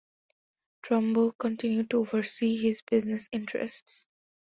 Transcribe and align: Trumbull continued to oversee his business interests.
Trumbull 0.81 1.33
continued 1.33 1.91
to 1.91 1.99
oversee 1.99 2.57
his 2.59 2.81
business 2.89 3.29
interests. 3.31 4.07